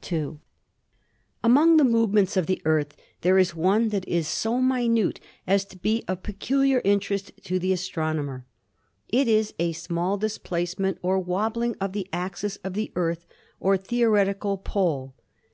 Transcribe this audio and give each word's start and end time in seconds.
'* 0.00 0.08
Among 1.44 1.76
the 1.76 1.84
movements 1.84 2.34
of 2.38 2.46
the 2.46 2.62
Earth 2.64 2.96
there 3.20 3.36
is 3.36 3.54
one 3.54 3.90
that 3.90 4.08
is 4.08 4.26
so 4.26 4.58
minute 4.58 5.20
as 5.46 5.66
to 5.66 5.76
be 5.76 6.04
of 6.08 6.22
peculiar 6.22 6.80
interest 6.86 7.32
to 7.44 7.58
the 7.58 7.74
astronomer. 7.74 8.46
It 9.10 9.28
is 9.28 9.52
a 9.58 9.72
small 9.72 10.16
displacement 10.16 10.96
or 11.02 11.18
wobbling 11.18 11.76
of 11.82 11.92
the 11.92 12.08
axis 12.14 12.56
of 12.64 12.72
the 12.72 12.90
Earth 12.96 13.26
or 13.60 13.76
theoretical 13.76 14.56
pole. 14.56 15.14